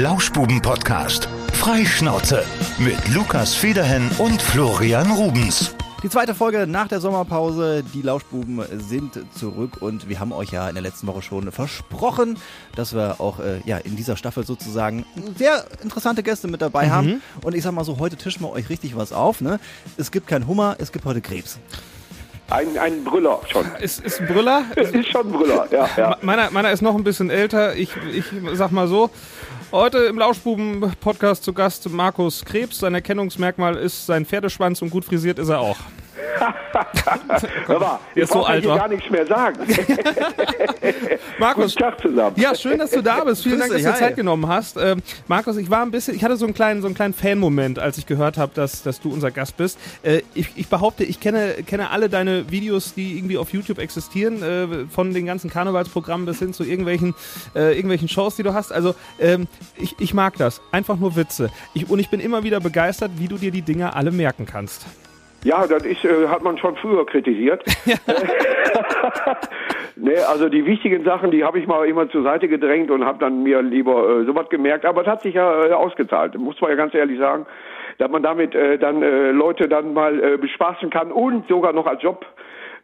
[0.00, 1.28] Lauschbuben-Podcast.
[1.52, 2.42] Freischnauze
[2.78, 5.76] mit Lukas Federhen und Florian Rubens.
[6.02, 7.84] Die zweite Folge nach der Sommerpause.
[7.92, 12.38] Die Lauschbuben sind zurück und wir haben euch ja in der letzten Woche schon versprochen,
[12.76, 15.04] dass wir auch äh, ja, in dieser Staffel sozusagen
[15.36, 16.90] sehr interessante Gäste mit dabei mhm.
[16.92, 17.22] haben.
[17.42, 19.42] Und ich sag mal so, heute tischen wir euch richtig was auf.
[19.42, 19.60] Ne?
[19.98, 21.58] Es gibt kein Hummer, es gibt heute Krebs.
[22.48, 23.66] Ein, ein Brüller schon.
[23.82, 24.64] Ist, ist ein Brüller?
[24.76, 25.88] ist schon ein Brüller, ja.
[25.98, 26.16] ja.
[26.22, 27.76] Meiner, meiner ist noch ein bisschen älter.
[27.76, 28.24] Ich, ich
[28.54, 29.10] sag mal so,
[29.72, 32.78] Heute im Lauschbuben-Podcast zu Gast Markus Krebs.
[32.80, 35.76] Sein Erkennungsmerkmal ist sein Pferdeschwanz und gut frisiert ist er auch.
[37.66, 39.58] Hör mal, ich so alt gar nichts mehr sagen.
[41.38, 42.36] Markus, Tag zusammen.
[42.38, 43.42] Ja, schön, dass du da bist.
[43.42, 44.76] Vielen Dank, dass du dir Zeit genommen hast.
[44.76, 47.78] Ähm, Markus, ich war ein bisschen, ich hatte so einen kleinen, so einen kleinen Fan-Moment,
[47.78, 49.78] als ich gehört habe, dass, dass du unser Gast bist.
[50.02, 54.42] Äh, ich, ich, behaupte, ich kenne, kenne alle deine Videos, die irgendwie auf YouTube existieren,
[54.42, 57.14] äh, von den ganzen Karnevalsprogrammen bis hin zu irgendwelchen,
[57.54, 58.72] äh, irgendwelchen Shows, die du hast.
[58.72, 59.46] Also ähm,
[59.76, 60.60] ich, ich mag das.
[60.72, 61.50] Einfach nur Witze.
[61.74, 64.86] Ich, und ich bin immer wieder begeistert, wie du dir die Dinger alle merken kannst.
[65.42, 67.64] Ja, das ist, äh, hat man schon früher kritisiert.
[69.96, 73.18] nee, also die wichtigen Sachen, die habe ich mal immer zur Seite gedrängt und habe
[73.18, 74.84] dann mir lieber äh, sowas gemerkt.
[74.84, 77.46] Aber es hat sich ja äh, ausgezahlt, muss man ja ganz ehrlich sagen,
[77.98, 81.86] dass man damit äh, dann äh, Leute dann mal äh, bespaßen kann und sogar noch
[81.86, 82.24] als Job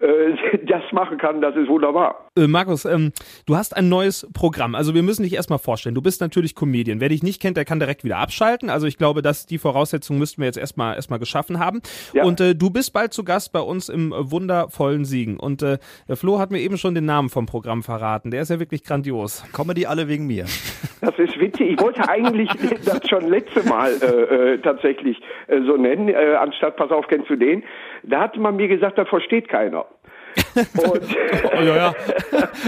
[0.01, 2.29] äh, das machen kann, das ist wunderbar.
[2.37, 3.13] Äh, Markus, ähm,
[3.47, 4.75] du hast ein neues Programm.
[4.75, 5.95] Also wir müssen dich erstmal vorstellen.
[5.95, 7.01] Du bist natürlich Comedian.
[7.01, 8.71] Wer dich nicht kennt, der kann direkt wieder abschalten.
[8.71, 11.81] Also ich glaube, dass die Voraussetzungen müssten wir jetzt erstmal erstmal geschaffen haben.
[12.13, 12.25] Ja.
[12.25, 15.39] Und äh, du bist bald zu Gast bei uns im wundervollen Siegen.
[15.39, 15.79] Und äh,
[16.15, 18.31] Flo hat mir eben schon den Namen vom Programm verraten.
[18.31, 19.45] Der ist ja wirklich grandios.
[19.53, 20.47] Comedy alle wegen mir.
[21.01, 21.73] Das ist witzig.
[21.73, 22.49] Ich wollte eigentlich
[22.85, 27.31] das schon letzte Mal äh, äh, tatsächlich äh, so nennen, äh, anstatt Pass auf, kennst
[27.31, 27.63] du den?
[28.03, 29.87] Da hatte man mir gesagt, das versteht keiner.
[30.77, 30.97] oh,
[31.63, 31.95] ja, ja.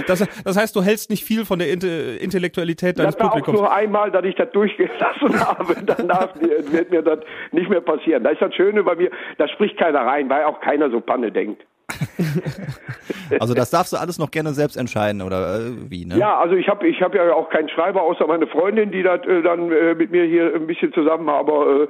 [0.06, 3.58] Das, das, heißt, du hältst nicht viel von der Intellektualität deines das war Publikums.
[3.58, 5.76] Auch nur einmal, dass ich das durchgelassen habe.
[5.84, 7.20] Danach wird mir das
[7.52, 8.24] nicht mehr passieren.
[8.24, 11.30] Das ist das Schöne bei mir, da spricht keiner rein, weil auch keiner so Panne
[11.30, 11.62] denkt.
[13.40, 16.18] also das darfst du alles noch gerne selbst entscheiden oder äh, wie, ne?
[16.18, 19.24] Ja, also ich habe ich hab ja auch keinen Schreiber außer meine Freundin, die das
[19.26, 21.88] äh, dann äh, mit mir hier ein bisschen zusammen, aber äh,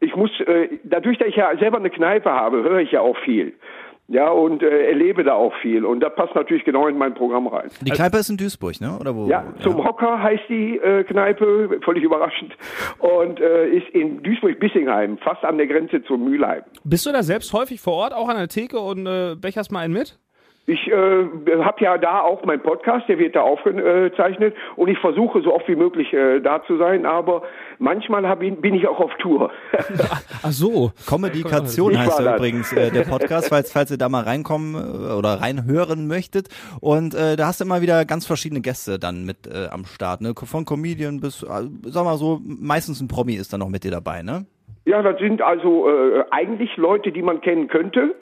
[0.00, 3.16] ich muss äh, dadurch, dass ich ja selber eine Kneipe habe, höre ich ja auch
[3.18, 3.54] viel.
[4.12, 5.84] Ja, und äh, erlebe da auch viel.
[5.84, 7.70] Und das passt natürlich genau in mein Programm rein.
[7.80, 8.98] Die Kneipe ist in Duisburg, ne?
[8.98, 9.28] Oder wo?
[9.28, 9.84] Ja, zum ja.
[9.84, 12.52] Hocker heißt die äh, Kneipe, völlig überraschend.
[12.98, 16.64] Und äh, ist in Duisburg-Bissingheim, fast an der Grenze zum Mülheim.
[16.82, 19.84] Bist du da selbst häufig vor Ort, auch an der Theke und äh, becherst mal
[19.84, 20.18] einen mit?
[20.70, 25.42] Ich äh, habe ja da auch meinen Podcast, der wird da aufgezeichnet und ich versuche
[25.42, 27.42] so oft wie möglich äh, da zu sein, aber
[27.80, 29.50] manchmal hab ich, bin ich auch auf Tour.
[30.42, 34.76] Ach so, Kommunikation heißt er übrigens äh, der Podcast, falls, falls ihr da mal reinkommen
[34.76, 36.48] äh, oder reinhören möchtet.
[36.80, 40.20] Und äh, da hast du immer wieder ganz verschiedene Gäste dann mit äh, am Start,
[40.20, 40.34] ne?
[40.36, 43.90] Von Comedian bis, äh, sag mal so, meistens ein Promi ist da noch mit dir
[43.90, 44.46] dabei, ne?
[44.86, 48.14] Ja, das sind also äh, eigentlich Leute, die man kennen könnte,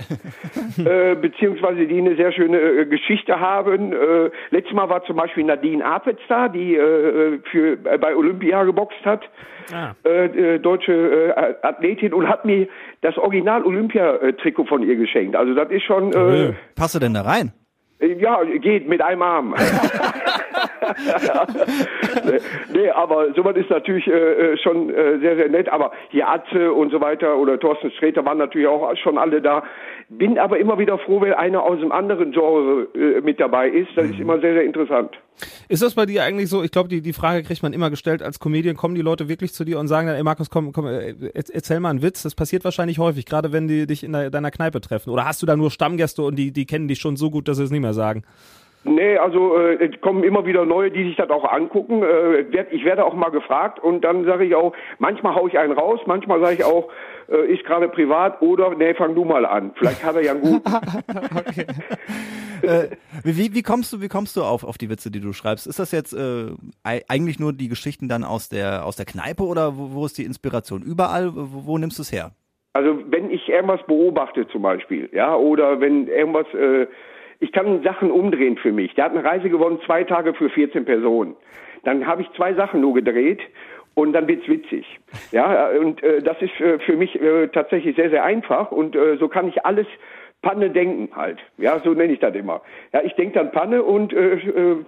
[0.84, 3.92] äh, beziehungsweise die eine sehr schöne äh, Geschichte haben.
[3.92, 8.64] Äh, letztes Mal war zum Beispiel Nadine Apetz da, die äh, für, äh, bei Olympia
[8.64, 9.22] geboxt hat,
[9.72, 9.94] ah.
[10.04, 12.66] äh, äh, deutsche äh, Athletin und hat mir
[13.02, 15.36] das Original Olympia-Trikot von ihr geschenkt.
[15.36, 16.12] Also das ist schon...
[16.12, 17.52] Äh, Passt du denn da rein?
[18.00, 19.54] Ja, geht mit einem Arm.
[22.72, 24.12] nee, aber sowas ist natürlich äh,
[24.52, 25.68] äh, schon äh, sehr, sehr nett.
[25.68, 29.62] Aber hier Atze und so weiter oder Thorsten Sträter waren natürlich auch schon alle da.
[30.08, 33.90] Bin aber immer wieder froh, wenn einer aus einem anderen Genre äh, mit dabei ist.
[33.96, 34.12] Das mhm.
[34.12, 35.18] ist immer sehr, sehr interessant.
[35.68, 36.62] Ist das bei dir eigentlich so?
[36.62, 38.76] Ich glaube, die, die Frage kriegt man immer gestellt als Comedian.
[38.76, 41.80] Kommen die Leute wirklich zu dir und sagen dann, ey Markus, komm, komm, äh, erzähl
[41.80, 42.22] mal einen Witz.
[42.22, 45.10] Das passiert wahrscheinlich häufig, gerade wenn die dich in deiner Kneipe treffen.
[45.10, 47.58] Oder hast du da nur Stammgäste und die, die kennen dich schon so gut, dass
[47.58, 48.24] sie es nicht mehr sagen?
[48.84, 52.02] Nee, also äh, es kommen immer wieder neue, die sich das auch angucken.
[52.02, 55.72] Äh, ich werde auch mal gefragt und dann sage ich auch, manchmal haue ich einen
[55.72, 56.88] raus, manchmal sage ich auch,
[57.28, 59.72] äh, ist gerade privat oder nee, fang du mal an.
[59.76, 60.72] Vielleicht hat er ja einen guten.
[61.36, 61.66] okay.
[62.62, 65.66] äh, wie, wie kommst du, wie kommst du auf, auf die Witze, die du schreibst?
[65.66, 66.52] Ist das jetzt äh,
[66.84, 70.24] eigentlich nur die Geschichten dann aus der, aus der Kneipe oder wo, wo ist die
[70.24, 70.82] Inspiration?
[70.82, 71.34] Überall?
[71.34, 72.30] Wo, wo nimmst du es her?
[72.74, 76.86] Also wenn ich irgendwas beobachte zum Beispiel, ja, oder wenn irgendwas äh,
[77.40, 78.94] ich kann Sachen umdrehen für mich.
[78.94, 81.36] Der hat eine Reise gewonnen, zwei Tage für 14 Personen.
[81.84, 83.40] Dann habe ich zwei Sachen nur gedreht
[83.94, 84.86] und dann wird's witzig.
[85.32, 89.16] Ja, und äh, das ist äh, für mich äh, tatsächlich sehr, sehr einfach und äh,
[89.18, 89.86] so kann ich alles
[90.42, 91.38] Panne denken halt.
[91.56, 92.62] Ja, so nenne ich das immer.
[92.92, 94.84] Ja, ich denke dann Panne und äh, äh,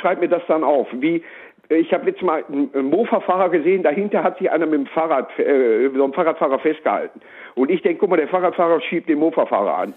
[0.00, 0.88] schreibe mir das dann auf.
[0.92, 1.22] Wie
[1.70, 5.88] ich habe jetzt mal einen Mofa-Fahrer gesehen, dahinter hat sich einer mit dem Fahrrad, äh,
[5.94, 7.20] so einem Fahrradfahrer festgehalten.
[7.54, 9.94] Und ich denke, guck mal, der Fahrradfahrer schiebt den Mofa-Fahrer an.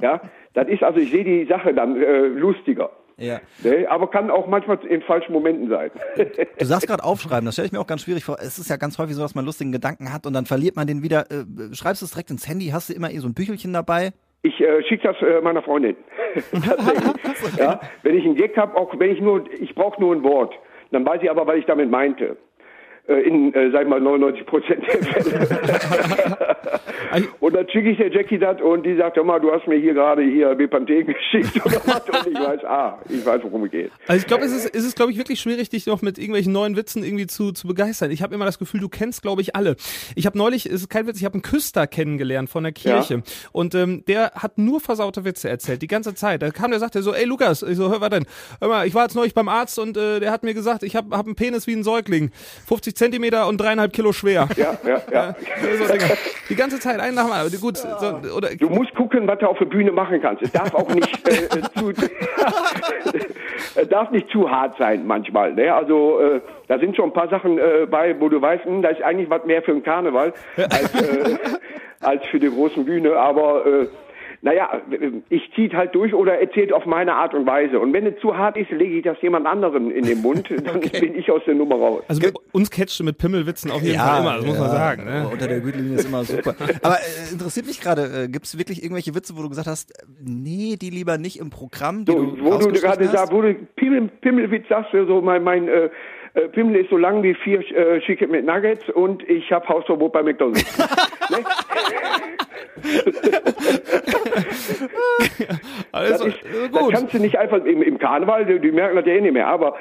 [0.00, 0.20] Ja,
[0.54, 2.90] das ist also, ich sehe die Sache dann äh, lustiger.
[3.16, 3.40] Ja.
[3.62, 3.86] Ne?
[3.88, 5.90] Aber kann auch manchmal in falschen Momenten sein.
[6.58, 8.38] Du sagst gerade aufschreiben, das stelle ich mir auch ganz schwierig vor.
[8.40, 10.86] Es ist ja ganz häufig so, dass man lustigen Gedanken hat und dann verliert man
[10.86, 11.30] den wieder.
[11.30, 12.66] Äh, schreibst du es direkt ins Handy?
[12.66, 14.12] Hast du immer eh so ein Büchelchen dabei?
[14.42, 15.96] Ich äh, schicke das äh, meiner Freundin.
[17.58, 20.54] ja, wenn ich einen Gag habe, auch wenn ich nur, ich brauche nur ein Wort,
[20.90, 22.36] dann weiß ich aber, was ich damit meinte.
[23.06, 26.56] Äh, in, äh, sag ich mal, 99 Prozent der Fälle.
[27.40, 29.76] und dann schicke ich der Jackie das und die sagt, hör mal, du hast mir
[29.76, 33.70] hier gerade hier Bepanthen geschickt oder was und ich weiß, ah, ich weiß, worum es
[33.70, 33.90] geht.
[34.06, 36.52] Also ich glaube, es ist, es ist glaube ich, wirklich schwierig, dich noch mit irgendwelchen
[36.52, 38.10] neuen Witzen irgendwie zu, zu begeistern.
[38.10, 39.76] Ich habe immer das Gefühl, du kennst, glaube ich, alle.
[40.14, 43.14] Ich habe neulich, es ist kein Witz, ich habe einen Küster kennengelernt von der Kirche
[43.14, 43.22] ja.
[43.52, 46.42] und ähm, der hat nur versaute Witze erzählt, die ganze Zeit.
[46.42, 48.24] Da kam der, sagte so, ey Lukas, ich so, hör was denn?
[48.60, 50.96] Hör mal, ich war jetzt neulich beim Arzt und äh, der hat mir gesagt, ich
[50.96, 52.30] habe hab einen Penis wie ein Säugling.
[52.66, 54.48] 50 50 Zentimeter und dreieinhalb Kilo schwer.
[54.56, 55.36] Ja, ja, ja.
[55.78, 55.94] so,
[56.48, 57.86] die ganze Zeit ein nach dem Gut, so,
[58.34, 60.42] oder, du musst gucken, was du auf der Bühne machen kannst.
[60.42, 61.92] Es darf auch nicht äh, äh zu,
[63.90, 65.52] darf nicht zu hart sein manchmal.
[65.52, 65.72] Ne?
[65.72, 68.88] Also äh, da sind schon ein paar Sachen äh, bei, wo du weißt, hm, da
[68.88, 71.36] ist eigentlich was mehr für den Karneval als, äh,
[72.00, 73.16] als für die großen Bühne.
[73.16, 73.86] Aber äh,
[74.44, 74.82] naja,
[75.30, 77.80] ich ziehe halt durch oder erzählt auf meine Art und Weise.
[77.80, 80.76] Und wenn es zu hart ist, lege ich das jemand anderen in den Mund, dann
[80.76, 81.00] okay.
[81.00, 82.02] bin ich aus der Nummer raus.
[82.08, 84.58] Also mit uns catchst du mit Pimmelwitzen auf jeden ja, Fall immer, das ja, muss
[84.58, 85.04] man sagen.
[85.06, 85.28] Ne?
[85.32, 86.54] Unter der Gürtellinie ist immer super.
[86.82, 89.94] Aber äh, interessiert mich gerade, äh, gibt es wirklich irgendwelche Witze, wo du gesagt hast,
[90.22, 93.54] nee, die lieber nicht im Programm, die so, du Wo du gerade sagst, wo du
[93.76, 95.88] Pimmel, Pimmelwitz sagst, so mein, mein äh,
[96.34, 100.12] äh, Pimmel ist so lang wie vier äh, Chicken mit Nuggets und ich habe Hausverbot
[100.12, 100.64] bei McDonalds.
[101.30, 101.44] ne?
[105.92, 106.38] das, ist,
[106.72, 109.32] das kannst du nicht einfach im, im Karneval, die, die, merken das ja eh nicht
[109.32, 109.68] mehr, aber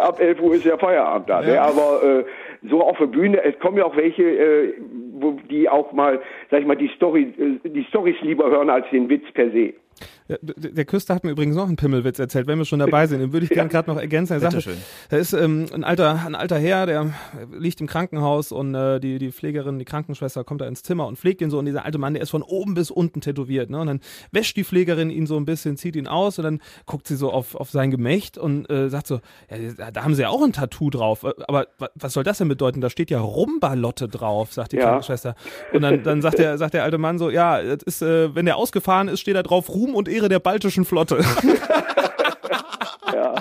[0.00, 1.40] ab 11 Uhr ist ja Feierabend da.
[1.40, 1.54] Ne?
[1.54, 1.54] Ja.
[1.54, 1.62] Ne?
[1.62, 2.24] Aber äh,
[2.68, 4.74] so auf der Bühne, es kommen ja auch welche, äh,
[5.14, 6.20] wo die auch mal,
[6.50, 9.74] sag ich mal, die Story, äh, die Storys lieber hören als den Witz per se.
[10.28, 13.20] Der Küster hat mir übrigens noch einen Pimmelwitz erzählt, wenn wir schon dabei sind.
[13.20, 14.34] Den würde ich gerne gerade noch ergänzen.
[14.34, 14.62] Er sagte,
[15.08, 17.12] da ist ähm, ein alter, ein alter Herr, der
[17.52, 21.18] liegt im Krankenhaus und äh, die, die Pflegerin, die Krankenschwester kommt da ins Zimmer und
[21.18, 21.58] pflegt ihn so.
[21.58, 23.70] Und dieser alte Mann, der ist von oben bis unten tätowiert.
[23.70, 23.80] Ne?
[23.80, 24.00] Und dann
[24.30, 27.32] wäscht die Pflegerin ihn so ein bisschen, zieht ihn aus und dann guckt sie so
[27.32, 29.20] auf, auf sein Gemächt und äh, sagt so,
[29.50, 31.24] ja, da haben sie ja auch ein Tattoo drauf.
[31.24, 32.80] Äh, aber was soll das denn bedeuten?
[32.80, 34.84] Da steht ja Rumbalotte drauf, sagt die ja.
[34.84, 35.34] Krankenschwester.
[35.72, 38.46] Und dann, dann sagt, der, sagt der alte Mann so, ja, das ist, äh, wenn
[38.46, 41.18] der ausgefahren ist, steht da drauf Ruhm und Ehre der baltischen Flotte.
[43.12, 43.34] ja.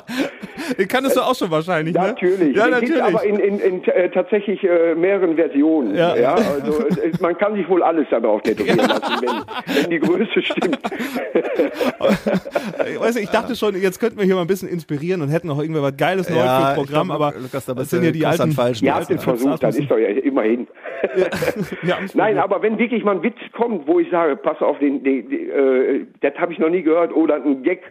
[0.78, 2.02] Den kanntest du auch schon wahrscheinlich, ne?
[2.02, 2.56] Natürlich.
[2.56, 3.02] Ja, natürlich.
[3.02, 5.96] aber in, in, in äh, tatsächlich äh, mehreren Versionen.
[5.96, 6.16] Ja.
[6.16, 6.36] ja?
[6.36, 10.80] Also äh, man kann sich wohl alles darauf tätowieren lassen, wenn, wenn die Größe stimmt.
[13.00, 15.48] weißt du, ich dachte schon, jetzt könnten wir hier mal ein bisschen inspirieren und hätten
[15.48, 18.12] noch irgendwie was Geiles Neues ja, für Programm, glaub, aber Lukas, da das sind ja
[18.12, 18.56] die alten.
[18.82, 20.68] Ihr habt es versucht, das ist doch ja immerhin.
[21.84, 21.98] Ja.
[22.14, 25.30] Nein, aber wenn wirklich mal ein Witz kommt, wo ich sage, pass auf, den, den,
[25.30, 27.82] den äh, das habe ich noch nie gehört, oder ein Gag,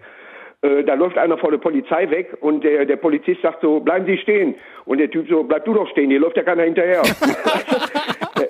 [0.62, 4.06] äh, da läuft einer vor der Polizei weg und der, der Polizist sagt so, bleiben
[4.06, 4.54] Sie stehen.
[4.84, 7.02] Und der Typ so, bleib du doch stehen, hier läuft ja keiner hinterher.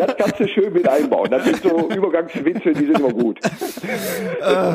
[0.00, 1.30] Das kannst du schön mit einbauen.
[1.30, 3.38] Das sind so Übergangswitze, die sind immer gut.
[4.40, 4.74] Äh,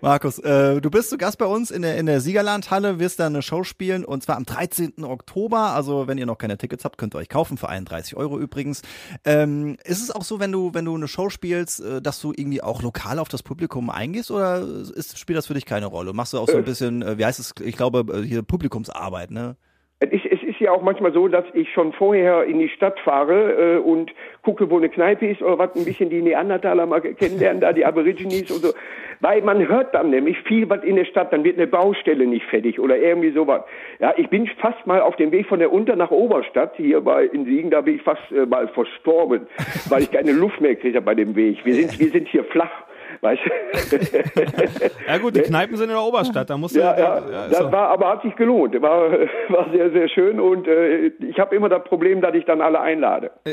[0.00, 3.26] Markus, äh, du bist zu Gast bei uns in der, in der Siegerlandhalle, wirst da
[3.26, 5.04] eine Show spielen und zwar am 13.
[5.04, 5.74] Oktober.
[5.74, 8.82] Also wenn ihr noch keine Tickets habt, könnt ihr euch kaufen für 31 Euro übrigens.
[9.24, 12.32] Ähm, ist es auch so, wenn du, wenn du eine Show spielst, äh, dass du
[12.36, 14.60] irgendwie auch lokal auf das Publikum eingehst oder
[14.94, 16.12] ist, spielt das für dich keine Rolle?
[16.12, 16.66] Machst du auch so ein äh.
[16.66, 19.56] bisschen, äh, wie heißt es, ich glaube, äh, hier Publikumsarbeit, ne?
[19.98, 20.24] Es ist,
[20.56, 24.10] ist ja auch manchmal so, dass ich schon vorher in die Stadt fahre äh, und
[24.42, 27.84] gucke, wo eine Kneipe ist oder was, ein bisschen die Neandertaler mal kennenlernen, da die
[27.84, 28.72] Aborigines und so.
[29.20, 32.46] Weil man hört dann nämlich viel was in der Stadt, dann wird eine Baustelle nicht
[32.46, 33.62] fertig oder irgendwie sowas.
[33.98, 37.24] Ja, ich bin fast mal auf dem Weg von der Unter nach Oberstadt, hier bei
[37.24, 39.46] in Siegen, da bin ich fast äh, mal verstorben,
[39.90, 41.64] weil ich keine Luft mehr kriege bei dem Weg.
[41.64, 42.85] Wir sind, wir sind hier flach.
[43.20, 43.50] Weißt du?
[45.08, 47.72] ja gut, die Kneipen sind in der Oberstadt, da muss ja, ja, ja das so.
[47.72, 49.10] war, aber hat sich gelohnt, war,
[49.48, 52.80] war sehr, sehr schön und äh, ich habe immer das Problem, dass ich dann alle
[52.80, 53.30] einlade.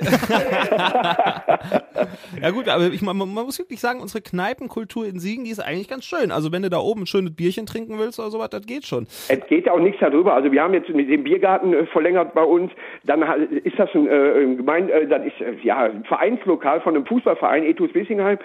[2.42, 5.60] ja gut, aber ich, man, man, muss wirklich sagen, unsere Kneipenkultur in Siegen, die ist
[5.60, 6.32] eigentlich ganz schön.
[6.32, 9.04] Also wenn du da oben ein schönes Bierchen trinken willst oder sowas, das geht schon.
[9.30, 10.34] Es geht auch nichts darüber.
[10.34, 12.72] Also wir haben jetzt mit dem Biergarten äh, verlängert bei uns,
[13.06, 13.22] dann
[13.64, 17.64] ist das ein, äh, gemein, äh, das ist äh, ja ein Vereinslokal von einem Fußballverein,
[17.64, 18.38] Etus Wissingheim.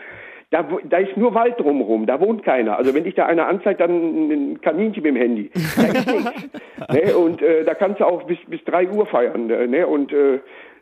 [0.50, 2.78] Da, da ist nur Wald drumherum, da wohnt keiner.
[2.78, 5.50] Also wenn dich da einer anzeigt, dann ein Kaninchen mit dem Handy.
[5.76, 6.49] Da ist nichts.
[7.07, 7.17] ne?
[7.19, 9.50] Und äh, da kannst du auch bis, bis drei Uhr feiern.
[9.50, 9.87] Äh, ne?
[9.87, 10.40] Und äh,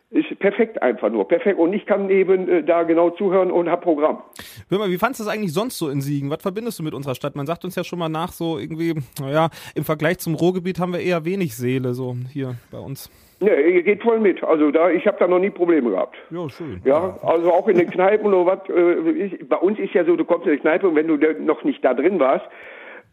[0.09, 1.59] ist perfekt einfach nur, perfekt.
[1.59, 4.23] Und ich kann eben äh, da genau zuhören und hab Programm.
[4.69, 6.29] Hör mal, wie fandest du das eigentlich sonst so in Siegen?
[6.29, 7.35] Was verbindest du mit unserer Stadt?
[7.35, 10.93] Man sagt uns ja schon mal nach, so irgendwie, naja, im Vergleich zum Ruhrgebiet haben
[10.93, 13.09] wir eher wenig Seele, so hier bei uns.
[13.39, 14.43] Ne, ihr geht voll mit.
[14.43, 16.15] Also da, ich habe da noch nie Probleme gehabt.
[16.31, 16.81] Ja, schön.
[16.85, 18.69] Ja, also auch in den Kneipen oder was.
[18.69, 21.17] Äh, ich, bei uns ist ja so, du kommst in die Kneipe und wenn du
[21.43, 22.45] noch nicht da drin warst,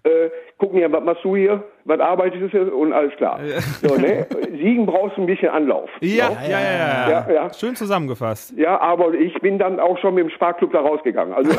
[0.05, 3.41] äh, gucken ja, was machst du hier, was arbeitest du und alles klar.
[3.83, 4.27] So, ne?
[4.53, 5.91] Siegen brauchst du ein bisschen Anlauf.
[6.01, 7.55] Ja, ja, ja, ja, Ja, ja.
[7.55, 8.55] Schön zusammengefasst.
[8.57, 11.35] Ja, aber ich bin dann auch schon mit dem Sparklub da rausgegangen.
[11.35, 11.51] Also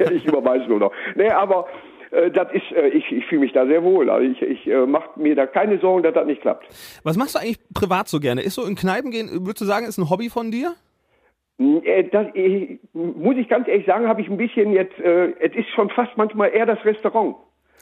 [0.12, 0.92] ich überweise nur noch.
[1.16, 1.66] Nee, aber
[2.10, 4.10] äh, das ist, äh, ich, ich fühle mich da sehr wohl.
[4.10, 6.66] Also ich, ich äh, mache mir da keine Sorgen, dass das nicht klappt.
[7.02, 8.42] Was machst du eigentlich privat so gerne?
[8.42, 10.74] Ist so in Kneipen gehen, würdest du sagen, ist ein Hobby von dir?
[11.58, 15.54] Äh, Das, ich, muss ich ganz ehrlich sagen, habe ich ein bisschen jetzt, äh, es
[15.54, 17.36] ist schon fast manchmal eher das Restaurant.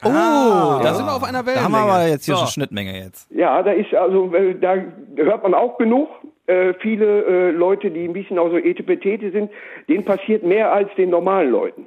[0.05, 0.95] Oh, Ah, da ja.
[0.95, 1.57] sind wir auf einer Welt.
[1.59, 2.41] Da haben wir aber jetzt hier so.
[2.41, 3.31] schon Schnittmenge jetzt.
[3.31, 4.75] Ja, da ist also, äh, da
[5.17, 6.09] hört man auch genug.
[6.47, 9.50] Äh, viele äh, Leute, die ein bisschen auch so etepetete sind,
[9.88, 11.87] denen passiert mehr als den normalen Leuten.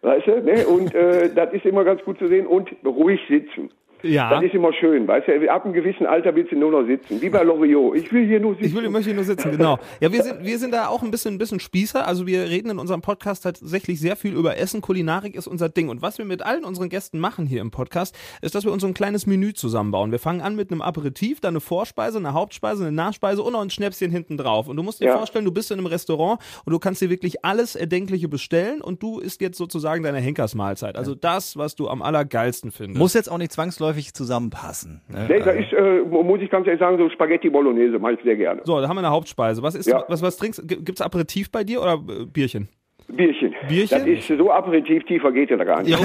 [0.00, 0.66] Weißt du, ne?
[0.66, 3.70] Und äh, das ist immer ganz gut zu sehen und ruhig sitzen.
[4.04, 4.30] Ja.
[4.30, 7.20] Das ist immer schön, weißt du, ab einem gewissen Alter willst du nur noch sitzen.
[7.20, 7.96] Wie bei Loriot.
[7.96, 8.66] Ich will hier nur sitzen.
[8.66, 9.78] Ich will, möchte hier nur sitzen, genau.
[10.00, 12.06] Ja, wir sind, wir sind da auch ein bisschen, ein bisschen Spießer.
[12.06, 14.80] Also wir reden in unserem Podcast tatsächlich sehr viel über Essen.
[14.80, 15.88] Kulinarik ist unser Ding.
[15.88, 18.82] Und was wir mit allen unseren Gästen machen hier im Podcast, ist, dass wir uns
[18.82, 20.10] so ein kleines Menü zusammenbauen.
[20.12, 23.62] Wir fangen an mit einem Aperitif, dann eine Vorspeise, eine Hauptspeise, eine Nachspeise und noch
[23.62, 24.68] ein Schnäpschen hinten drauf.
[24.68, 25.16] Und du musst dir Ja.
[25.16, 29.02] vorstellen, du bist in einem Restaurant und du kannst dir wirklich alles Erdenkliche bestellen und
[29.02, 30.96] du isst jetzt sozusagen deine Henkersmahlzeit.
[30.96, 32.98] Also das, was du am allergeilsten findest.
[32.98, 35.02] Muss jetzt auch nicht zwangsläufig zusammenpassen.
[35.08, 35.26] Ne?
[35.28, 38.36] Nee, da ist, äh, muss ich ganz ehrlich sagen, so Spaghetti Bolognese mache ich sehr
[38.36, 38.62] gerne.
[38.64, 39.62] so, da haben wir eine Hauptspeise.
[39.62, 40.04] Was ist, Ja.
[40.08, 40.62] was, was trinkst?
[40.66, 42.68] Gibt's Aperitif bei dir oder äh, Bierchen?
[43.08, 43.54] Bierchen.
[43.68, 43.98] Bierchen?
[43.98, 45.94] Das ist so aperitiv, tiefer geht ja da gar nicht.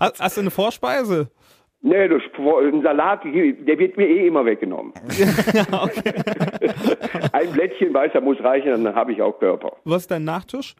[0.00, 1.28] Hast, hast du eine Vorspeise?
[1.82, 4.92] nee, das, ein Salat, der wird mir eh immer weggenommen.
[7.32, 9.72] ein Blättchen weißer muss reichen, dann habe ich auch Körper.
[9.84, 10.74] Was ist dein Nachtisch?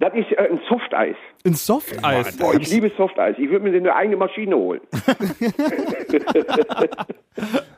[0.00, 1.14] Das ist äh, ein Softeis.
[1.46, 2.36] Ein Softeis.
[2.38, 3.36] Boah, ich liebe Softeis.
[3.38, 4.80] Ich würde mir eine eigene Maschine holen.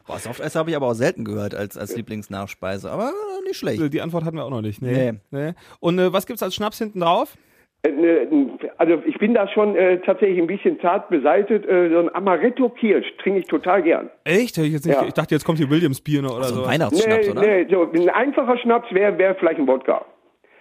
[0.07, 3.93] Boah, Softeis habe ich aber auch selten gehört als, als Lieblingsnachspeise, aber äh, nicht schlecht.
[3.93, 4.81] Die Antwort hatten wir auch noch nicht.
[4.83, 5.15] Nee.
[5.31, 5.53] Nee.
[5.81, 7.37] Und äh, was gibt's als Schnaps hinten drauf?
[7.85, 11.67] Äh, ne, Also ich bin da schon äh, tatsächlich ein bisschen zart beseitet.
[11.67, 14.09] Äh, so ein Amaretto Kirsch trinke ich total gern.
[14.25, 14.57] Echt?
[14.59, 15.05] Ich, jetzt nicht, Ja.
[15.07, 16.63] ich dachte, jetzt kommt hier Williams Bier oder So so.
[16.63, 17.41] ein Weihnachtsschnaps, nee, oder?
[17.41, 20.05] nee, so ein einfacher Schnaps wäre wär vielleicht ein Wodka.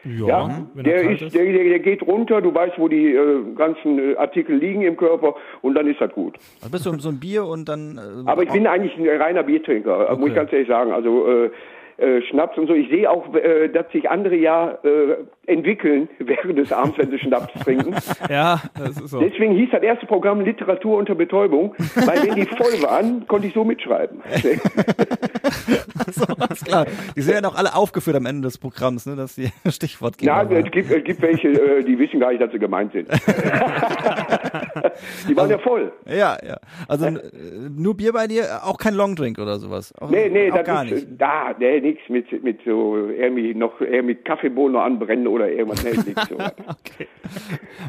[0.04, 2.88] Ja, Ja, wenn der, er kalt ist, der, der, der geht runter, du weißt, wo
[2.88, 6.36] die äh, ganzen äh, Artikel liegen im Körper und dann ist das gut.
[6.62, 7.98] Also bist du so ein Bier und dann.
[7.98, 10.92] Äh, Aber ich bin eigentlich ein reiner Biertrinker, muss ich ganz ehrlich sagen.
[10.92, 11.52] Also äh,
[12.02, 12.74] äh, Schnaps und so.
[12.74, 15.16] Ich sehe auch, äh, dass sich andere ja äh,
[15.48, 17.96] entwickeln während des Abends, wenn sie Schnaps trinken.
[18.30, 19.20] Ja, das ist so.
[19.20, 23.54] Deswegen hieß das erste Programm Literatur unter Betäubung, weil wenn die voll waren, konnte ich
[23.54, 24.22] so mitschreiben.
[26.12, 26.86] so, alles klar.
[27.16, 30.38] Die sind ja noch alle aufgeführt am Ende des Programms, ne, dass die Stichwortgeber Ja,
[30.50, 30.66] waren.
[30.66, 33.10] es gibt, es gibt welche, äh, die wissen gar nicht, dass sie gemeint sind.
[35.28, 35.92] die waren ja voll.
[36.06, 36.58] Ja, ja.
[36.88, 37.20] Also äh,
[37.76, 39.94] nur Bier bei dir, auch kein Longdrink oder sowas.
[40.00, 41.08] Auch, Nee, nee, das gar ist, nicht.
[41.22, 45.92] da, nee, nix mit, mit so, irgendwie noch, eher mit Kaffeebohnen anbrennen oder irgendwas, nee,
[46.08, 46.38] nix so.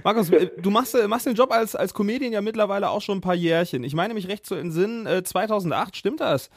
[0.05, 3.19] Markus, äh, du machst, äh, machst den Job als, als Comedian ja mittlerweile auch schon
[3.19, 3.85] ein paar Jährchen.
[3.85, 6.51] Ich meine mich recht zu entsinnen, äh, 2008, stimmt das?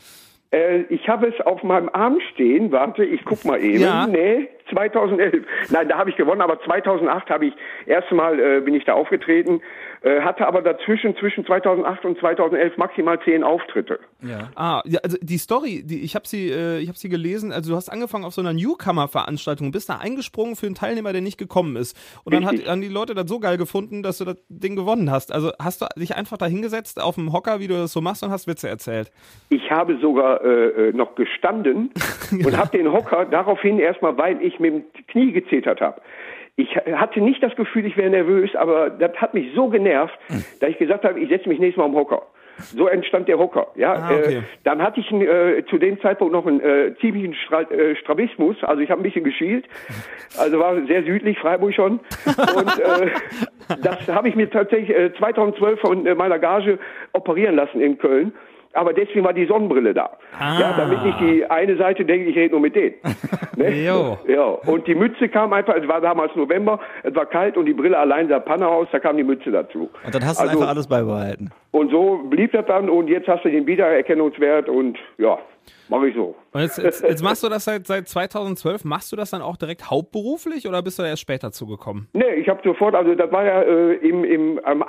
[0.51, 3.81] Äh, ich habe es auf meinem Arm stehen, warte, ich guck mal eben.
[3.81, 4.07] Ja.
[4.07, 5.45] Nee, 2011.
[5.69, 7.53] Nein, da habe ich gewonnen, aber 2008 habe ich,
[7.85, 9.61] erstmal äh, bin ich da aufgetreten,
[10.01, 13.99] äh, hatte aber dazwischen, zwischen 2008 und 2011 maximal zehn Auftritte.
[14.21, 14.49] Ja.
[14.55, 17.51] Ah, ja, also die Story, die, ich habe sie, äh, ich habe sie gelesen.
[17.51, 21.21] Also du hast angefangen auf so einer Newcomer-Veranstaltung, bist da eingesprungen für einen Teilnehmer, der
[21.21, 21.97] nicht gekommen ist.
[22.23, 22.69] Und dann hat, Richtig.
[22.69, 25.33] haben die Leute das so geil gefunden, dass du das Ding gewonnen hast.
[25.33, 28.23] Also hast du dich einfach da hingesetzt auf dem Hocker, wie du das so machst,
[28.23, 29.11] und hast Witze erzählt.
[29.49, 31.91] Ich habe sogar äh, äh, noch gestanden
[32.31, 36.01] und habe den Hocker daraufhin erstmal, weil ich mit dem Knie gezittert habe.
[36.57, 40.17] Ich hatte nicht das Gefühl, ich wäre nervös, aber das hat mich so genervt,
[40.61, 42.21] dass ich gesagt habe, ich setze mich nächstes Mal am Hocker.
[42.57, 43.67] So entstand der Hocker.
[43.75, 44.35] Ja, Ah, okay.
[44.37, 48.55] äh, dann hatte ich äh, zu dem Zeitpunkt noch einen äh, ziemlichen Stra äh, Strabismus,
[48.63, 49.65] also ich habe ein bisschen geschielt,
[50.37, 51.99] also war sehr südlich Freiburg schon.
[52.55, 53.09] Und äh,
[53.83, 56.79] das habe ich mir tatsächlich äh, 2012 von äh, meiner Gage
[57.11, 58.31] operieren lassen in Köln.
[58.75, 60.11] Aber deswegen war die Sonnenbrille da.
[60.39, 60.59] Ah.
[60.59, 62.95] Ja, damit nicht die eine Seite denkt, ich rede nur mit denen.
[63.57, 63.69] Ne?
[63.85, 64.17] Jo.
[64.27, 67.73] Ja, und die Mütze kam einfach, es war damals November, es war kalt und die
[67.73, 69.89] Brille allein sah Panne aus, da kam die Mütze dazu.
[70.05, 71.51] Und dann hast du Also- einfach alles beibehalten.
[71.71, 75.37] Und so blieb das dann und jetzt hast du den Wiedererkennungswert und ja,
[75.87, 76.35] mache ich so.
[76.51, 78.83] Und jetzt, jetzt, jetzt machst du das seit, seit 2012.
[78.83, 82.07] Machst du das dann auch direkt hauptberuflich oder bist du da erst später zugekommen?
[82.11, 84.83] Nee, ich habe sofort, also das war ja äh, im, im, am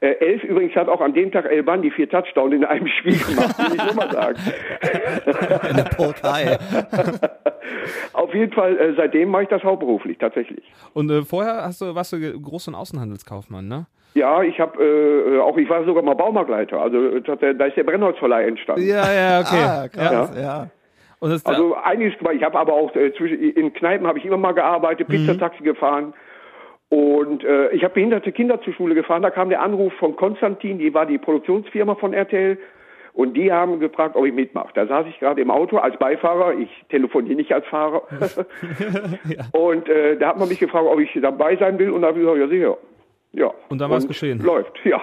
[0.00, 3.18] Äh, elf übrigens hat auch an dem Tag El Bandi vier Touchdowns in einem Spiel
[3.18, 4.38] gemacht, will ich nur mal sagen.
[5.70, 6.58] In der Polkei.
[8.12, 10.64] Auf jeden Fall, äh, seitdem mache ich das hauptberuflich, tatsächlich.
[10.92, 13.86] Und äh, vorher hast du, warst du Groß- und Außenhandelskaufmann, ne?
[14.14, 16.80] Ja, ich habe äh, auch, ich war sogar mal Baumarktleiter.
[16.80, 17.34] Also da
[17.66, 18.86] ist der Brennholzverleih entstanden.
[18.86, 19.62] Ja, ja, okay.
[19.62, 20.68] Ah, krass, ja.
[21.20, 21.38] ja.
[21.44, 22.34] also einiges gemacht.
[22.34, 25.66] Ich habe aber auch äh, zwischen, in Kneipen habe ich immer mal gearbeitet, Pizzataxi mhm.
[25.66, 26.14] gefahren.
[26.88, 29.22] Und äh, ich habe behinderte Kinder zur Schule gefahren.
[29.22, 32.58] Da kam der Anruf von Konstantin, die war die Produktionsfirma von RTL.
[33.12, 34.68] Und die haben gefragt, ob ich mitmache.
[34.74, 36.52] Da saß ich gerade im Auto als Beifahrer.
[36.58, 38.02] Ich telefoniere nicht als Fahrer.
[39.28, 39.46] ja.
[39.52, 41.90] Und äh, da hat man mich gefragt, ob ich dabei sein will.
[41.90, 42.78] Und da habe ich gesagt, ja sicher.
[43.32, 43.54] Ja.
[43.70, 44.38] Und dann war es geschehen.
[44.40, 45.00] Läuft, ja.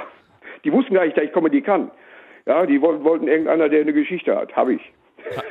[0.63, 1.89] Die wussten gar nicht, dass ich Comedy kann.
[2.45, 4.55] Ja, die wollten, wollten irgendeiner, der eine Geschichte hat.
[4.55, 4.93] Habe ich.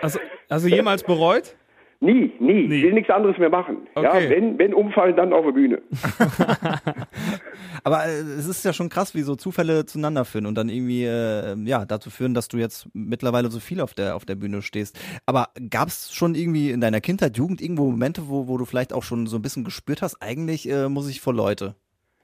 [0.00, 1.56] Also, also jemals bereut?
[2.02, 2.66] Nie, nie.
[2.66, 2.74] nie.
[2.78, 3.76] Ich will nichts anderes mehr machen.
[3.94, 4.24] Okay.
[4.24, 5.82] Ja, wenn, wenn umfallen, dann auf der Bühne.
[7.84, 11.04] Aber äh, es ist ja schon krass, wie so Zufälle zueinander führen und dann irgendwie
[11.04, 14.62] äh, ja dazu führen, dass du jetzt mittlerweile so viel auf der auf der Bühne
[14.62, 14.98] stehst.
[15.26, 18.92] Aber gab es schon irgendwie in deiner Kindheit, Jugend irgendwo Momente, wo, wo du vielleicht
[18.92, 21.76] auch schon so ein bisschen gespürt hast, eigentlich äh, muss ich vor Leute?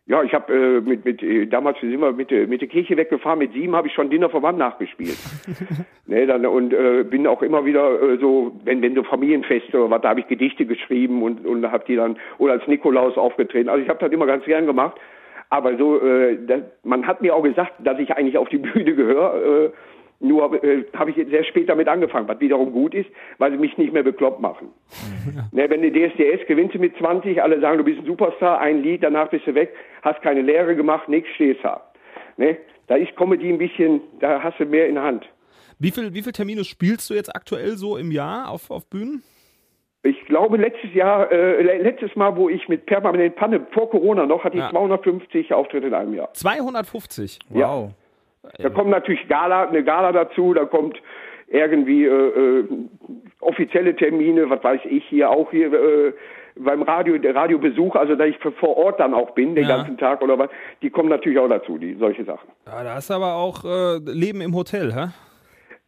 [0.09, 3.39] Ja, ich habe äh, mit, mit äh, damals sind wir mit, mit der Kirche weggefahren.
[3.39, 5.19] Mit sieben habe ich schon Dinner Verband nachgespielt.
[6.07, 9.91] ne, dann, und äh, bin auch immer wieder äh, so, wenn, wenn so Familienfeste oder
[9.91, 13.69] was, da habe ich Gedichte geschrieben und und habe die dann oder als Nikolaus aufgetreten.
[13.69, 14.99] Also ich habe das immer ganz gern gemacht.
[15.51, 18.95] Aber so, äh, das, man hat mir auch gesagt, dass ich eigentlich auf die Bühne
[18.95, 19.67] gehöre.
[19.67, 19.71] Äh,
[20.21, 23.09] nur äh, habe ich sehr spät damit angefangen, was wiederum gut ist,
[23.39, 24.69] weil sie mich nicht mehr bekloppt machen.
[25.35, 25.49] Ja.
[25.53, 28.83] Ne, wenn du DSDS gewinnst du mit 20, alle sagen, du bist ein Superstar, ein
[28.83, 31.83] Lied, danach bist du weg, hast keine Lehre gemacht, nichts, stehst da.
[32.37, 32.57] Ne?
[32.87, 35.29] Da ist Comedy ein bisschen, da hast du mehr in der Hand.
[35.79, 39.23] Wie viel, wie viel Termine spielst du jetzt aktuell so im Jahr auf, auf Bühnen?
[40.03, 44.45] Ich glaube, letztes Jahr, äh, letztes Mal, wo ich mit permanent Panne vor Corona noch,
[44.45, 44.71] hatte ich ja.
[44.71, 46.33] 250 Auftritte in einem Jahr.
[46.33, 47.39] 250?
[47.49, 47.59] Wow.
[47.61, 47.91] Ja.
[48.59, 51.01] Da kommt natürlich Gala, eine Gala dazu, da kommt
[51.49, 52.65] irgendwie äh, äh,
[53.41, 56.13] offizielle Termine, was weiß ich hier auch hier äh,
[56.57, 59.77] beim Radio, der Radiobesuch, also da ich vor Ort dann auch bin, den ja.
[59.77, 60.51] ganzen Tag oder was,
[60.83, 62.49] die kommen natürlich auch dazu, die solche Sachen.
[62.67, 65.09] Ja, da ist aber auch äh, Leben im Hotel, hä?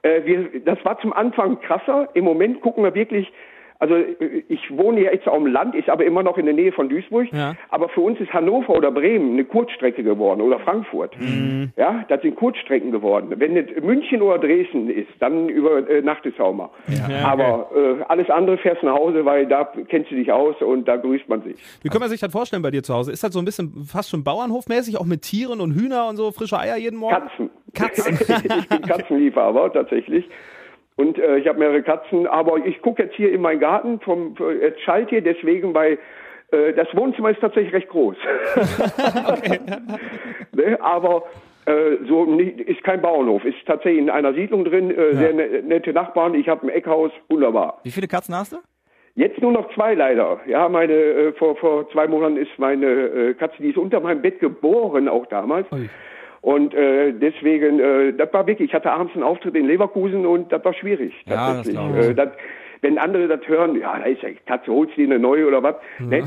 [0.02, 2.09] Äh, wir, das war zum Anfang krasser.
[2.14, 3.30] Im Moment gucken wir wirklich
[3.80, 3.96] also
[4.49, 6.90] ich wohne ja jetzt auf dem Land, ist aber immer noch in der Nähe von
[6.90, 7.32] Duisburg.
[7.32, 7.54] Ja.
[7.70, 11.18] Aber für uns ist Hannover oder Bremen eine Kurzstrecke geworden oder Frankfurt.
[11.18, 11.73] Mhm.
[11.76, 13.32] Ja, das sind Kurzstrecken geworden.
[13.36, 16.69] Wenn es München oder Dresden ist, dann über äh, Nacht ist auch mal.
[16.88, 17.26] Ja.
[17.26, 20.97] Aber äh, alles andere fährst nach Hause, weil da kennst du dich aus und da
[20.97, 21.56] grüßt man sich.
[21.82, 23.12] Wie kann man sich das vorstellen bei dir zu Hause?
[23.12, 26.32] Ist das so ein bisschen fast schon Bauernhofmäßig, auch mit Tieren und Hühner und so
[26.32, 27.14] frische Eier jeden Morgen?
[27.14, 27.50] Katzen.
[27.73, 28.19] Katzen.
[28.60, 30.28] ich bin Katzenliebhaber tatsächlich.
[31.00, 34.34] Und äh, ich habe mehrere Katzen, aber ich gucke jetzt hier in meinen Garten vom
[34.39, 35.99] äh, schallt hier deswegen, weil
[36.52, 38.17] äh, das Wohnzimmer ist tatsächlich recht groß.
[40.52, 40.78] ne?
[40.82, 41.25] Aber
[41.65, 45.15] äh, so nicht, ist kein Bauernhof, ist tatsächlich in einer Siedlung drin, äh, ja.
[45.15, 46.34] sehr ne, nette Nachbarn.
[46.34, 47.80] Ich habe ein Eckhaus, wunderbar.
[47.82, 48.58] Wie viele Katzen hast du?
[49.15, 50.41] Jetzt nur noch zwei leider.
[50.47, 54.21] Ja, meine äh, vor vor zwei Monaten ist meine äh, Katze, die ist unter meinem
[54.21, 55.67] Bett geboren, auch damals.
[55.73, 55.89] Ui.
[56.42, 60.50] Und äh, deswegen, äh, das war wirklich, ich hatte abends einen Auftritt in Leverkusen und
[60.50, 61.12] das war schwierig.
[61.26, 62.30] Ja, das äh, das,
[62.80, 66.06] wenn andere das hören, ja, da ist Katze, holst du eine neue oder was, ja.
[66.06, 66.24] ne?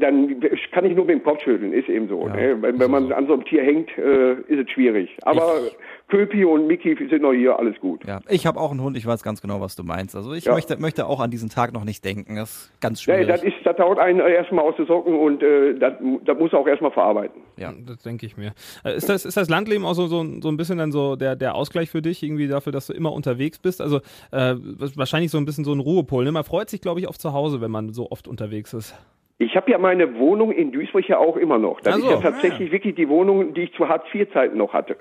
[0.00, 0.40] Dann
[0.72, 2.26] kann ich nur mit dem Kopf schütteln, ist eben so.
[2.28, 2.56] Ja, ne?
[2.60, 3.14] Wenn, wenn man so.
[3.14, 5.10] an so einem Tier hängt, äh, ist es schwierig.
[5.22, 5.76] Aber ich,
[6.08, 8.06] Köpi und Mickey sind noch hier, alles gut.
[8.06, 10.14] Ja, ich habe auch einen Hund, ich weiß ganz genau, was du meinst.
[10.14, 10.52] Also ich ja.
[10.52, 12.36] möchte, möchte auch an diesen Tag noch nicht denken.
[12.36, 13.28] Das ist ganz schwierig.
[13.28, 15.94] Ja, das, ist, das dauert einen erstmal aus den Socken und äh, das,
[16.24, 17.40] das muss auch erstmal verarbeiten.
[17.56, 18.52] Ja, das denke ich mir.
[18.84, 21.34] Äh, ist das, ist das Landleben auch so, so, so ein bisschen dann so der,
[21.34, 23.80] der Ausgleich für dich, irgendwie dafür, dass du immer unterwegs bist?
[23.80, 23.98] Also
[24.32, 24.54] äh,
[24.96, 26.24] wahrscheinlich so ein bisschen so ein Ruhepol.
[26.24, 26.32] Ne?
[26.32, 28.94] Man freut sich, glaube ich, auf zu Hause, wenn man so oft unterwegs ist.
[29.42, 31.80] Ich habe ja meine Wohnung in Duisburg ja auch immer noch.
[31.80, 32.72] Das also, ist ja tatsächlich ja.
[32.72, 34.96] wirklich die Wohnung, die ich zu Hartz-IV-Zeiten noch hatte.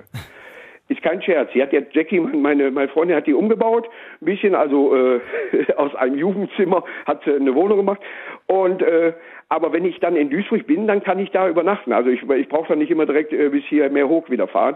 [0.88, 1.52] Ist kein Scherz.
[1.54, 3.88] Sie hat jetzt Jackie, meine, meine Freundin hat die umgebaut,
[4.20, 5.22] ein bisschen, also äh,
[5.78, 8.02] aus einem Jugendzimmer hat sie eine Wohnung gemacht.
[8.48, 9.14] Und äh,
[9.48, 11.94] aber wenn ich dann in Duisburg bin, dann kann ich da übernachten.
[11.94, 14.76] Also ich, ich brauche dann nicht immer direkt äh, bis hier mehr hoch wieder fahren.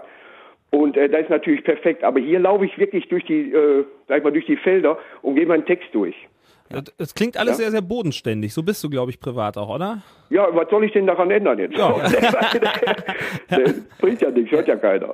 [0.71, 2.03] Und äh, das ist natürlich perfekt.
[2.03, 5.35] Aber hier laufe ich wirklich durch die, äh, sag ich mal, durch die Felder und
[5.35, 6.15] gehe meinen Text durch.
[6.97, 7.65] Es klingt alles ja?
[7.65, 8.53] sehr, sehr bodenständig.
[8.53, 10.01] So bist du, glaube ich, privat auch, oder?
[10.31, 11.77] Ja, was soll ich denn daran ändern jetzt?
[11.77, 11.91] Ja.
[13.99, 15.13] bringt ja nichts, hört ja keiner.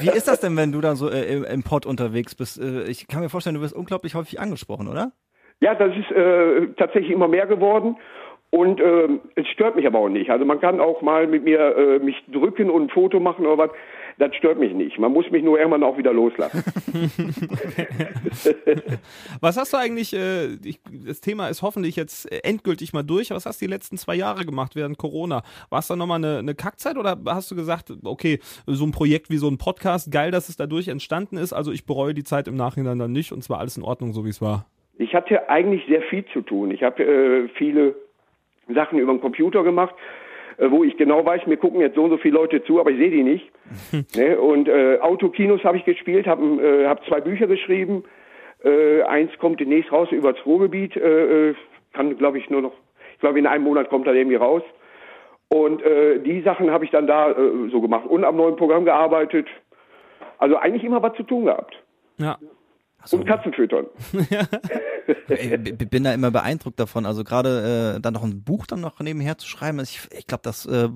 [0.00, 2.60] Wie ist das denn, wenn du dann so äh, im, im Pod unterwegs bist?
[2.60, 5.12] Äh, ich kann mir vorstellen, du wirst unglaublich häufig angesprochen, oder?
[5.60, 7.96] Ja, das ist äh, tatsächlich immer mehr geworden.
[8.50, 10.30] Und äh, es stört mich aber auch nicht.
[10.30, 13.58] Also man kann auch mal mit mir äh, mich drücken und ein Foto machen oder
[13.58, 13.70] was.
[14.16, 14.98] Das stört mich nicht.
[14.98, 16.64] Man muss mich nur irgendwann auch wieder loslassen.
[19.40, 23.46] was hast du eigentlich, äh, ich, das Thema ist hoffentlich jetzt endgültig mal durch, was
[23.46, 25.42] hast du die letzten zwei Jahre gemacht während Corona?
[25.70, 29.30] War es dann nochmal eine, eine Kackzeit oder hast du gesagt, okay, so ein Projekt
[29.30, 32.48] wie so ein Podcast, geil, dass es dadurch entstanden ist, also ich bereue die Zeit
[32.48, 34.66] im Nachhinein dann nicht und zwar alles in Ordnung, so wie es war?
[34.96, 36.72] Ich hatte eigentlich sehr viel zu tun.
[36.72, 37.94] Ich habe äh, viele
[38.68, 39.94] Sachen über den Computer gemacht,
[40.58, 42.90] äh, wo ich genau weiß, mir gucken jetzt so und so viele Leute zu, aber
[42.90, 43.50] ich sehe die nicht.
[44.16, 44.38] ne?
[44.38, 48.04] Und äh, Autokinos habe ich gespielt, habe äh, hab zwei Bücher geschrieben.
[48.64, 51.54] Äh, eins kommt demnächst raus über das Ruhrgebiet, äh, äh
[51.94, 52.74] kann glaube ich nur noch,
[53.14, 54.62] ich glaube in einem Monat kommt er irgendwie raus.
[55.48, 58.84] Und äh, die Sachen habe ich dann da äh, so gemacht und am neuen Programm
[58.84, 59.46] gearbeitet.
[60.38, 61.82] Also eigentlich immer was zu tun gehabt.
[62.18, 62.36] Ja.
[63.04, 63.16] So.
[63.16, 63.86] Und Katzen füttern.
[65.28, 67.06] ich bin da immer beeindruckt davon.
[67.06, 69.78] Also gerade äh, dann noch ein Buch dann noch nebenher zu schreiben.
[69.80, 70.88] Ich, ich glaube, das äh,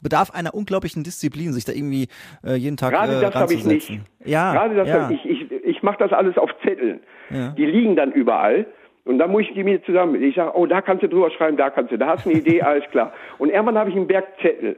[0.00, 2.08] bedarf einer unglaublichen Disziplin, sich da irgendwie
[2.44, 3.90] äh, jeden Tag Gerade äh, das habe ich nicht.
[4.24, 5.10] Ja, Gerade das ja.
[5.10, 5.24] ich.
[5.24, 7.00] Ich, ich mache das alles auf Zetteln.
[7.30, 7.50] Ja.
[7.50, 8.66] Die liegen dann überall.
[9.04, 10.22] Und dann muss ich die mir zusammen.
[10.22, 12.40] Ich sage, oh, da kannst du drüber schreiben, da kannst du, da hast du eine
[12.40, 13.14] Idee, alles klar.
[13.38, 14.76] Und irgendwann habe ich einen Berg Zettel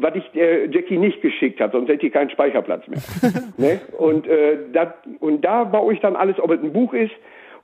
[0.00, 3.00] was ich äh, Jackie nicht geschickt habe, sonst hätte ich keinen Speicherplatz mehr.
[3.56, 3.80] ne?
[3.98, 7.12] Und äh, dat, und da baue ich dann alles, ob es ein Buch ist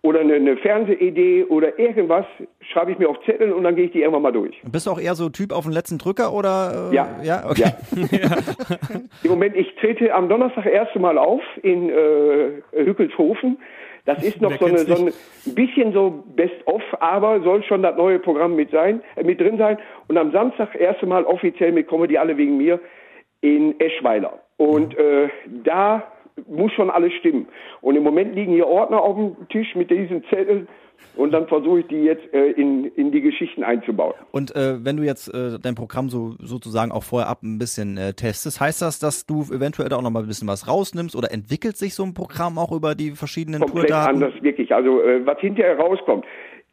[0.03, 2.25] oder eine, eine Fernsehidee oder irgendwas,
[2.61, 4.61] schreibe ich mir auf Zettel und dann gehe ich die irgendwann mal durch.
[4.71, 6.91] Bist du auch eher so Typ auf den letzten Drücker oder?
[6.93, 7.09] Äh, ja.
[7.23, 7.73] Ja, okay.
[8.13, 8.37] Ja.
[9.25, 13.59] Im Moment, ich trete am Donnerstag das erste Mal auf in äh, Hückelshofen.
[14.09, 18.19] Das ist noch so, eine, so ein bisschen so Best-of, aber soll schon das neue
[18.19, 19.77] Programm mit sein, äh, mit drin sein.
[20.07, 22.81] Und am Samstag erste Mal offiziell mit Comedy alle wegen mir
[23.43, 24.41] in Eschweiler.
[24.57, 25.29] Und äh,
[25.63, 26.11] da
[26.47, 27.49] muss schon alles stimmen.
[27.81, 30.69] Und im Moment liegen hier Ordner auf dem Tisch mit diesen Zetteln
[31.17, 34.15] und dann versuche ich die jetzt äh, in, in die Geschichten einzubauen.
[34.31, 37.97] Und äh, wenn du jetzt äh, dein Programm so sozusagen auch vorher ab ein bisschen
[37.97, 41.33] äh, testest, heißt das, dass du eventuell auch noch mal ein bisschen was rausnimmst oder
[41.33, 44.23] entwickelt sich so ein Programm auch über die verschiedenen Komplett Tourdaten?
[44.23, 44.73] anders, wirklich.
[44.75, 46.25] Also äh, was hinterher rauskommt.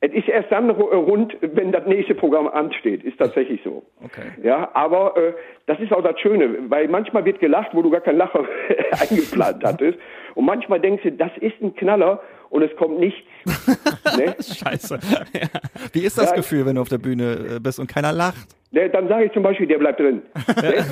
[0.01, 3.03] Es ist erst dann rund, wenn das nächste Programm ansteht.
[3.03, 3.84] Ist tatsächlich so.
[4.03, 4.27] Okay.
[4.43, 5.34] Ja, aber äh,
[5.67, 8.45] das ist auch das Schöne, weil manchmal wird gelacht, wo du gar keinen Lacher
[8.99, 9.97] eingeplant hattest.
[10.36, 13.21] Und manchmal denkst du, das ist ein Knaller und es kommt nichts.
[14.17, 14.36] ne?
[14.39, 14.99] Scheiße.
[15.34, 15.47] Ja.
[15.93, 18.47] Wie ist das ja, Gefühl, wenn du auf der Bühne äh, bist und keiner lacht?
[18.71, 20.21] Ne, dann sage ich zum Beispiel, der bleibt drin.
[20.62, 20.86] Ne?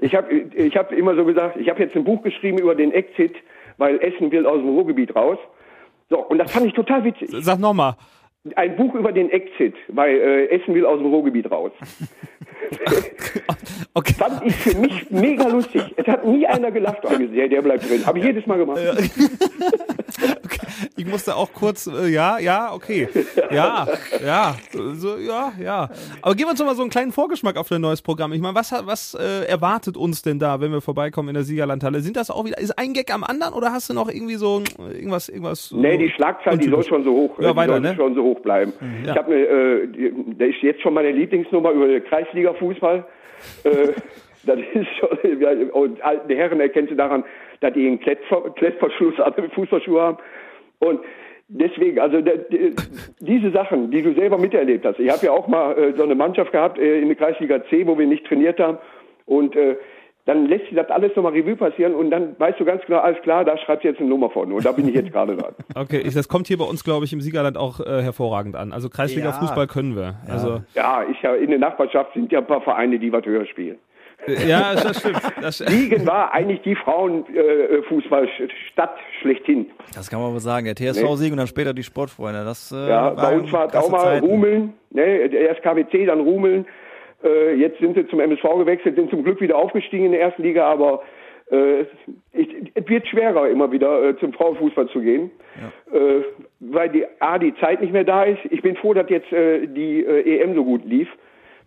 [0.00, 2.92] ich habe ich hab immer so gesagt, ich habe jetzt ein Buch geschrieben über den
[2.92, 3.34] Exit,
[3.78, 5.38] weil Essen will aus dem Ruhrgebiet raus.
[6.10, 7.30] So, und das fand ich total witzig.
[7.30, 7.94] Sag nochmal.
[8.56, 11.70] Ein Buch über den Exit, weil äh, Essen will aus dem Ruhrgebiet raus.
[13.94, 14.14] okay.
[14.14, 15.82] Fand ich für mich mega lustig.
[15.96, 17.04] Es hat nie einer gelacht.
[17.04, 18.04] Der, der bleibt drin.
[18.04, 18.80] Habe ich jedes Mal gemacht.
[21.02, 23.08] Ich musste auch kurz, äh, ja, ja, okay.
[23.50, 23.88] Ja,
[24.24, 25.88] ja, so, ja, ja.
[26.22, 28.32] Aber geben wir uns doch mal so einen kleinen Vorgeschmack auf dein neues Programm.
[28.32, 32.00] Ich meine, was, was äh, erwartet uns denn da, wenn wir vorbeikommen in der Siegerlandhalle?
[32.00, 34.62] Sind das auch wieder, ist ein Gag am anderen oder hast du noch irgendwie so
[34.78, 35.72] irgendwas, irgendwas?
[35.72, 37.38] Nee, die Schlagzahl, die soll schon so hoch.
[37.40, 37.94] Ja, weiter, ne?
[37.96, 38.72] schon so hoch bleiben.
[38.80, 39.12] Mhm, ja.
[39.12, 43.04] Ich habe äh, da ist jetzt schon meine Lieblingsnummer über Kreisliga-Fußball.
[43.64, 43.70] äh,
[44.46, 47.24] das ist schon, ja, und alte Herren erkennen sie daran,
[47.60, 50.18] dass die einen Klettver Klettverschluss an den Fußballschuh haben.
[50.82, 51.00] Und
[51.48, 52.18] deswegen, also
[53.20, 54.98] diese Sachen, die du selber miterlebt hast.
[54.98, 57.86] Ich habe ja auch mal äh, so eine Mannschaft gehabt äh, in der Kreisliga C,
[57.86, 58.78] wo wir nicht trainiert haben.
[59.26, 59.76] Und äh,
[60.24, 63.20] dann lässt sich das alles nochmal Revue passieren und dann weißt du ganz genau, alles
[63.22, 65.52] klar, da schreibt jetzt eine Nummer von und da bin ich jetzt gerade dran.
[65.74, 68.72] Okay, ich, das kommt hier bei uns, glaube ich, im Siegerland auch äh, hervorragend an.
[68.72, 69.72] Also Kreisliga-Fußball ja.
[69.72, 70.14] können wir.
[70.26, 70.32] Ja.
[70.32, 73.46] Also ja, ich ja in der Nachbarschaft sind ja ein paar Vereine, die was höher
[73.46, 73.78] spielen.
[74.26, 75.20] Ja, das stimmt.
[75.40, 79.66] Das Siegen war eigentlich die Frauenfußballstadt äh, schlechthin.
[79.94, 80.66] Das kann man wohl sagen.
[80.66, 81.16] Der TSV ne?
[81.16, 82.44] Siegen und dann später die Sportfreunde.
[82.44, 84.26] Das, äh, ja, bei uns war es auch mal Zeiten.
[84.26, 84.72] Rumeln.
[84.90, 85.02] Ne?
[85.02, 86.66] Erst KWC, dann Rumeln.
[87.24, 90.42] Äh, jetzt sind sie zum MSV gewechselt, sind zum Glück wieder aufgestiegen in der ersten
[90.42, 91.02] Liga, aber
[91.50, 91.82] äh,
[92.32, 95.30] ich, es wird schwerer, immer wieder äh, zum Frauenfußball zu gehen,
[95.60, 95.96] ja.
[95.96, 96.24] äh,
[96.60, 98.40] weil die A, die Zeit nicht mehr da ist.
[98.50, 101.08] Ich bin froh, dass jetzt äh, die äh, EM so gut lief.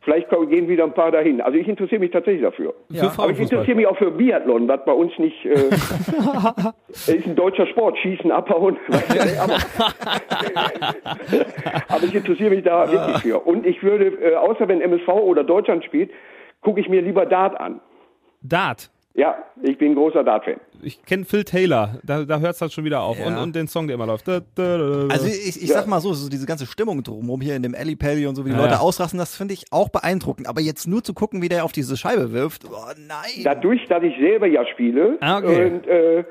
[0.06, 1.41] Vielleicht gehen wieder ein paar dahin.
[1.41, 2.76] Also ich interessiere mich tatsächlich dafür.
[2.89, 3.12] Ja.
[3.18, 5.54] Aber ich interessiere mich auch für Biathlon, was bei uns nicht äh,
[6.89, 8.78] ist ein deutscher Sport, Schießen, Abhauen.
[9.41, 9.58] aber,
[11.88, 13.39] aber ich interessiere mich da wirklich für.
[13.39, 16.12] Und ich würde, äh, außer wenn MSV oder Deutschland spielt,
[16.62, 17.82] gucke ich mir lieber Dart an.
[18.44, 18.91] Dart?
[19.17, 20.60] Ja, ich bin ein großer Dart-Fan.
[20.82, 23.17] Ich kenne Phil Taylor, da, da hört es dann schon wieder auf.
[23.17, 23.28] Ja.
[23.28, 24.28] Und, und den Song, der immer läuft.
[24.28, 25.75] Da, da, da, also ich, ich ja.
[25.75, 28.45] sag mal so, so diese ganze Stimmung drumherum hier in dem Alley Pally und so,
[28.45, 28.62] wie die ja.
[28.62, 30.49] Leute ausrasten, das finde ich auch beeindruckend.
[30.49, 33.43] Aber jetzt nur zu gucken, wie der auf diese Scheibe wirft, oh nein.
[33.45, 35.65] Dadurch, dass ich selber ja spiele ah, okay.
[35.65, 36.25] und äh,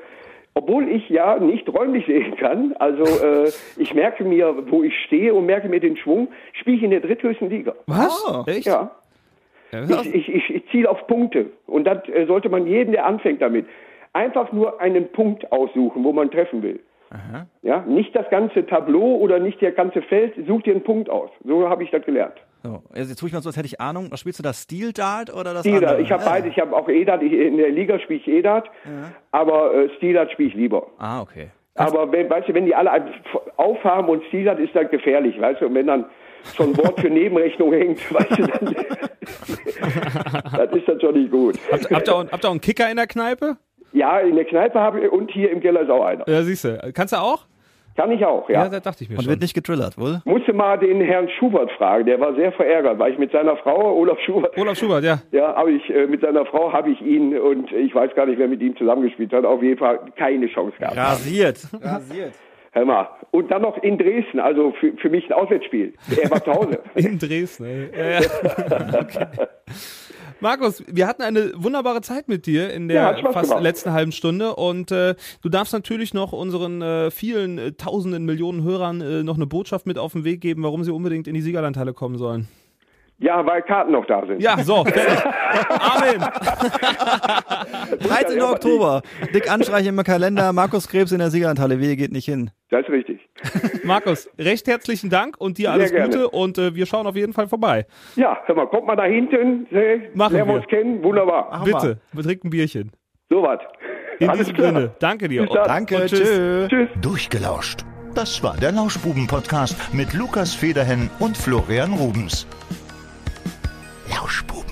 [0.57, 2.73] Obwohl ich ja nicht räumlich sehen kann.
[2.79, 6.83] Also äh, ich merke mir, wo ich stehe und merke mir den Schwung, spiele ich
[6.83, 7.73] in der dritthöchsten Liga.
[7.87, 8.23] Was?
[8.25, 8.43] Oh.
[8.47, 8.65] Echt?
[8.65, 8.91] Ja.
[9.83, 11.47] Ja, Ich, ich, ich, ziele auf Punkte.
[11.67, 13.65] Und das äh, sollte man jeden, der anfängt damit,
[14.13, 16.79] einfach nur einen Punkt aussuchen, wo man treffen will.
[17.61, 21.29] Ja, nicht das ganze Tableau oder nicht das ganze Feld, such dir einen Punkt aus.
[21.45, 22.33] So habe ich das gelernt.
[22.61, 24.07] So, also jetzt tue ich mal so, als hätte ich Ahnung.
[24.09, 24.51] Was spielst du da?
[24.51, 26.29] Steel Dart oder das Steel Dart, ich habe Ja.
[26.29, 28.69] beides, ich habe auch E-Dart, in der Liga spiele ich E-Dart,
[29.31, 30.87] aber äh, Steel Dart spiele ich lieber.
[30.97, 31.49] Ah, okay.
[31.75, 32.91] Aber wenn, weißt du, wenn die alle
[33.55, 36.05] aufhaben und Steel Dart ist dann gefährlich, weißt du, und wenn dann
[36.53, 38.75] schon ein Wort für Nebenrechnung hängt, weißt du, dann
[40.57, 41.57] das ist dann schon nicht gut.
[41.71, 43.57] Habt, habt, ihr auch, habt ihr auch einen Kicker in der Kneipe?
[43.93, 46.27] Ja, in der Kneipe habe ich und hier im Keller ist auch einer.
[46.27, 46.91] Ja, siehst du.
[46.93, 47.45] Kannst du auch?
[47.95, 48.67] Kann ich auch, ja.
[48.67, 49.31] das dachte ich mir Und schon.
[49.31, 50.21] wird nicht getrillert, wohl?
[50.25, 53.95] Musste mal den Herrn Schubert fragen, der war sehr verärgert, weil ich mit seiner Frau,
[53.95, 55.19] Olaf Schubert, Olaf Schubert, ja.
[55.31, 58.37] ja, habe ich, äh, mit seiner Frau habe ich ihn und ich weiß gar nicht,
[58.37, 60.97] wer mit ihm zusammengespielt hat, auf jeden Fall keine Chance gehabt.
[60.97, 61.57] Rasiert.
[61.81, 62.33] Rasiert.
[62.75, 63.07] Hör mal.
[63.31, 65.93] Und dann noch in Dresden, also für, für mich ein Auswärtsspiel.
[66.21, 66.79] Er war zu Hause.
[66.95, 67.63] In Dresden.
[67.65, 67.89] ey.
[67.97, 68.99] Ja, ja.
[69.01, 69.27] Okay.
[70.41, 73.63] Markus, wir hatten eine wunderbare Zeit mit dir in Ja, der Spaß fast gemacht.
[73.63, 78.63] letzten halben Stunde und äh, du darfst natürlich noch unseren äh, vielen äh, tausenden Millionen
[78.63, 81.41] Hörern äh, noch eine Botschaft mit auf den Weg geben, warum sie unbedingt in die
[81.41, 82.49] Siegerlandhalle kommen sollen.
[83.17, 84.41] Ja, weil Karten noch da sind.
[84.41, 85.23] Ja, so, fertig.
[85.69, 86.21] Amen.
[88.01, 88.37] 13.
[88.37, 89.01] Ja, aber Oktober.
[89.33, 90.51] Dick anstreichen im Kalender.
[90.51, 91.79] Markus Krebs in der Siegerlandhalle.
[91.79, 92.51] Wehe geht nicht hin.
[92.69, 93.21] Das ist richtig.
[93.85, 95.93] Markus, recht herzlichen Dank und dir alles.
[95.93, 97.85] Gute und äh, wir schauen auf jeden Fall vorbei.
[98.15, 101.65] Ja, hör mal, kommt mal da hinten, äh, Machen lernen wir uns kennen, wunderbar.
[101.65, 101.73] Wir.
[101.73, 102.91] Bitte, wir trinken ein Bierchen.
[103.29, 103.59] So was.
[104.19, 104.67] In Alles diesem klar.
[104.73, 105.45] Sinne, danke dir.
[105.45, 106.19] Danke, Und tschüss.
[106.19, 106.69] tschüss.
[106.69, 106.89] Tschüss.
[107.01, 107.85] Durchgelauscht.
[108.13, 112.47] Das war der Lauschbuben-Podcast mit Lukas Federhen und Florian Rubens.
[114.15, 114.64] Lauschbuben.